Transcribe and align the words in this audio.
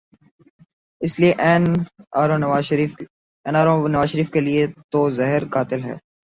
اس 1.01 1.13
لیے 1.19 1.31
N 1.47 1.63
R 2.21 2.29
O 2.31 3.87
Nawaz 3.93 4.09
Sharif 4.11 4.29
کیلئے 4.33 4.63
تو 4.91 4.99
زہر 5.17 5.41
قاتل 5.53 5.81
ہے۔ 5.83 5.95